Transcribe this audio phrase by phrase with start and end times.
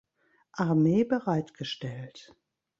[0.53, 2.33] Armee bereitgestellt.